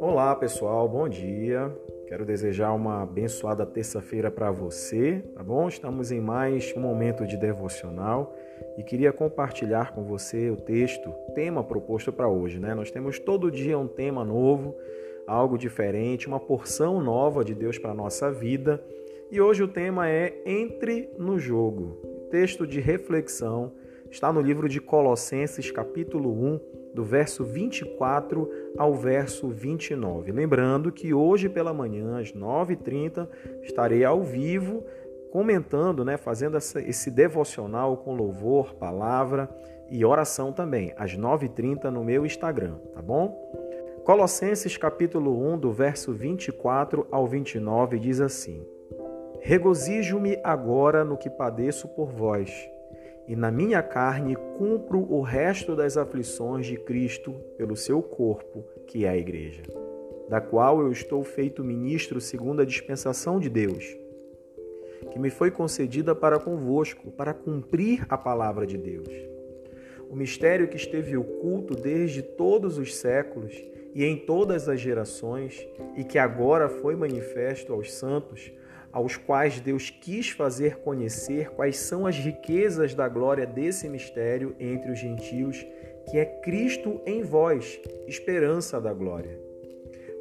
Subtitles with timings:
[0.00, 1.72] Olá pessoal, bom dia.
[2.08, 5.68] Quero desejar uma abençoada terça-feira para você, tá bom?
[5.68, 8.34] Estamos em mais um momento de devocional
[8.76, 12.74] e queria compartilhar com você o texto, tema proposto para hoje, né?
[12.74, 14.74] Nós temos todo dia um tema novo,
[15.26, 18.82] algo diferente, uma porção nova de Deus para nossa vida.
[19.30, 21.98] E hoje o tema é Entre no Jogo.
[22.30, 23.72] Texto de reflexão
[24.10, 26.60] está no livro de Colossenses, capítulo 1,
[26.94, 30.32] do verso 24 ao verso 29.
[30.32, 33.28] Lembrando que hoje pela manhã, às 9h30,
[33.62, 34.84] estarei ao vivo
[35.30, 39.48] comentando, né, fazendo essa, esse devocional com louvor, palavra
[39.90, 43.46] e oração também, às 9h30 no meu Instagram, tá bom?
[44.04, 48.66] Colossenses capítulo 1, do verso 24 ao 29 diz assim:
[49.40, 52.50] Regozijo-me agora no que padeço por vós
[53.28, 59.04] e na minha carne cumpro o resto das aflições de Cristo pelo seu corpo, que
[59.04, 59.62] é a Igreja,
[60.30, 63.84] da qual eu estou feito ministro segundo a dispensação de Deus,
[65.12, 69.10] que me foi concedida para convosco, para cumprir a palavra de Deus.
[70.08, 73.62] O mistério que esteve oculto desde todos os séculos
[73.94, 78.50] e em todas as gerações, e que agora foi manifesto aos santos,
[78.92, 84.90] aos quais Deus quis fazer conhecer quais são as riquezas da glória desse mistério entre
[84.90, 85.64] os gentios,
[86.10, 89.38] que é Cristo em vós, esperança da glória.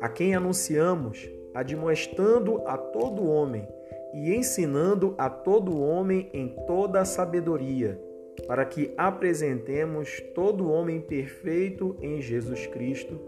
[0.02, 3.68] A quem anunciamos, admoestando a todo homem
[4.14, 8.00] e ensinando a todo homem em toda a sabedoria,
[8.48, 13.20] para que apresentemos todo homem perfeito em Jesus Cristo.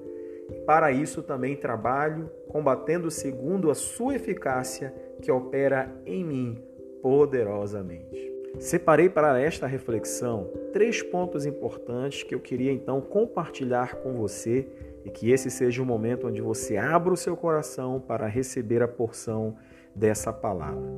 [0.65, 6.63] Para isso também trabalho, combatendo segundo a sua eficácia que opera em mim
[7.01, 8.29] poderosamente.
[8.57, 14.67] Separei para esta reflexão três pontos importantes que eu queria então compartilhar com você
[15.05, 18.87] e que esse seja o momento onde você abra o seu coração para receber a
[18.87, 19.55] porção
[19.95, 20.89] dessa palavra.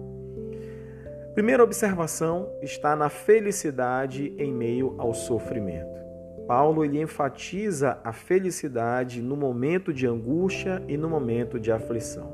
[1.34, 6.02] Primeira observação está na felicidade em meio ao sofrimento.
[6.48, 12.34] Paulo ele enfatiza a felicidade no momento de angústia e no momento de aflição.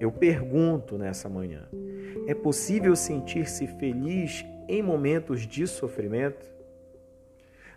[0.00, 1.68] Eu pergunto nessa manhã:
[2.26, 6.54] é possível sentir-se feliz em momentos de sofrimento?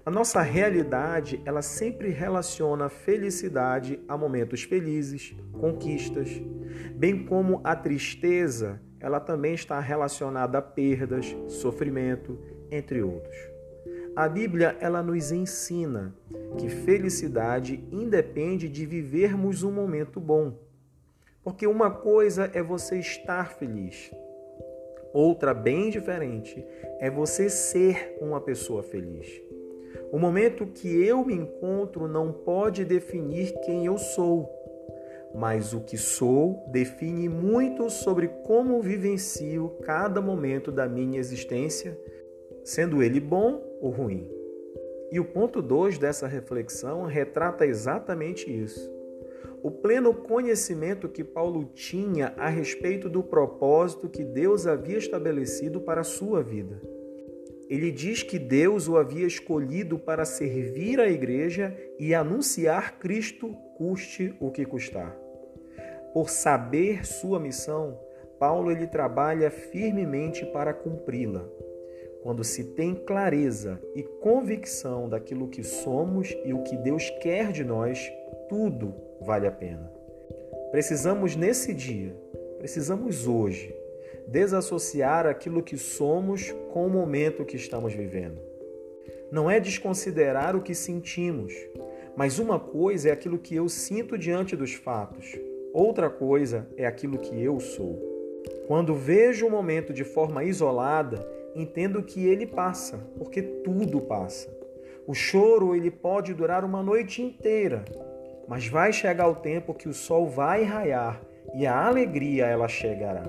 [0.05, 6.41] A nossa realidade, ela sempre relaciona felicidade a momentos felizes, conquistas,
[6.95, 12.39] bem como a tristeza, ela também está relacionada a perdas, sofrimento,
[12.71, 13.56] entre outros.
[14.17, 16.11] A Bíblia, ela nos ensina
[16.57, 20.53] que felicidade independe de vivermos um momento bom.
[21.43, 24.11] Porque uma coisa é você estar feliz,
[25.13, 26.65] outra bem diferente
[26.99, 29.27] é você ser uma pessoa feliz.
[30.11, 34.49] O momento que eu me encontro não pode definir quem eu sou,
[35.35, 41.95] mas o que sou define muito sobre como vivencio cada momento da minha existência,
[42.67, 44.29] sendo ele bom ou ruim.
[45.11, 48.97] E o ponto 2 dessa reflexão retrata exatamente isso
[49.63, 56.01] o pleno conhecimento que Paulo tinha a respeito do propósito que Deus havia estabelecido para
[56.01, 56.81] a sua vida.
[57.69, 64.33] Ele diz que Deus o havia escolhido para servir a igreja e anunciar Cristo, custe
[64.39, 65.17] o que custar.
[66.13, 67.99] Por saber sua missão,
[68.39, 71.45] Paulo ele trabalha firmemente para cumpri-la.
[72.21, 77.63] Quando se tem clareza e convicção daquilo que somos e o que Deus quer de
[77.63, 78.11] nós,
[78.49, 79.91] tudo vale a pena.
[80.71, 82.15] Precisamos nesse dia,
[82.59, 83.73] precisamos hoje,
[84.27, 88.41] desassociar aquilo que somos com o momento que estamos vivendo.
[89.31, 91.53] Não é desconsiderar o que sentimos,
[92.15, 95.37] mas uma coisa é aquilo que eu sinto diante dos fatos,
[95.73, 98.17] outra coisa é aquilo que eu sou.
[98.67, 101.25] Quando vejo o momento de forma isolada,
[101.57, 104.47] entendo que ele passa, porque tudo passa.
[105.07, 107.83] O choro ele pode durar uma noite inteira,
[108.47, 111.21] mas vai chegar o tempo que o sol vai raiar
[111.53, 113.23] e a alegria ela chegará.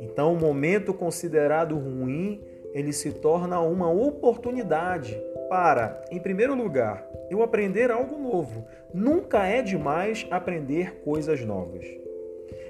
[0.00, 2.42] Então, o momento considerado ruim,
[2.72, 8.66] ele se torna uma oportunidade para, em primeiro lugar, eu aprender algo novo.
[8.92, 11.86] Nunca é demais aprender coisas novas.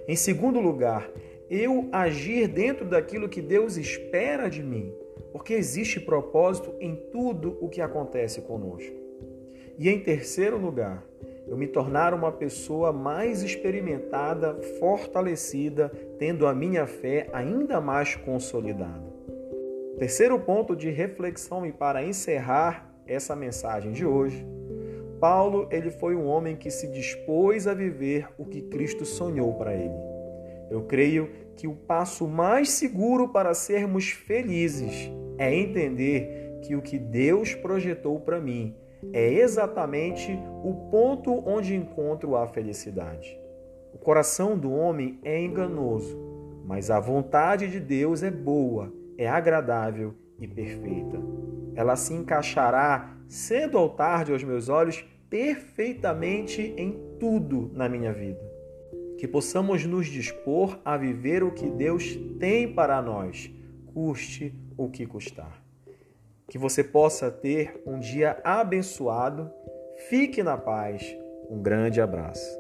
[0.09, 1.09] Em segundo lugar,
[1.51, 4.95] eu agir dentro daquilo que Deus espera de mim,
[5.33, 8.95] porque existe propósito em tudo o que acontece conosco.
[9.77, 11.05] E em terceiro lugar,
[11.49, 19.11] eu me tornar uma pessoa mais experimentada, fortalecida, tendo a minha fé ainda mais consolidada.
[19.99, 24.47] Terceiro ponto de reflexão e para encerrar essa mensagem de hoje,
[25.19, 29.75] Paulo, ele foi um homem que se dispôs a viver o que Cristo sonhou para
[29.75, 30.10] ele.
[30.71, 36.99] Eu creio que o passo mais seguro para sermos felizes é entender que o que
[36.99, 38.75] Deus projetou para mim
[39.13, 43.39] é exatamente o ponto onde encontro a felicidade.
[43.93, 46.17] O coração do homem é enganoso,
[46.65, 51.21] mas a vontade de Deus é boa, é agradável e perfeita.
[51.75, 58.60] Ela se encaixará cedo ou tarde aos meus olhos perfeitamente em tudo na minha vida.
[59.21, 63.53] Que possamos nos dispor a viver o que Deus tem para nós,
[63.93, 65.63] custe o que custar.
[66.49, 69.51] Que você possa ter um dia abençoado.
[70.09, 71.05] Fique na paz.
[71.51, 72.60] Um grande abraço.